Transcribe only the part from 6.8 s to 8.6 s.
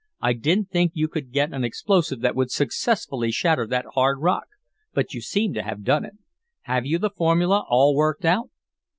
you the formula all worked out?"